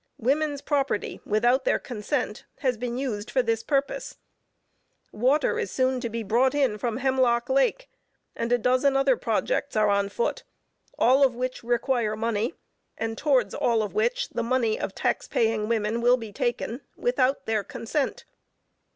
[0.17, 4.17] Women's property, without their consent, has been used for this purpose.
[5.11, 7.87] Water is soon to be brought in from Hemlock Lake,
[8.35, 10.43] and a dozen other projects are on foot,
[10.97, 12.55] all of which require money,
[12.97, 17.45] and towards all of which, the money of tax paying women will be taken without
[17.45, 18.25] their consent.